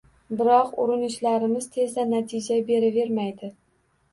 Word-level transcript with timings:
Biroq 0.37 0.71
urinishlarimiz 0.83 1.67
tezda 1.77 2.07
natija 2.15 2.59
beravermaydi. 2.71 3.53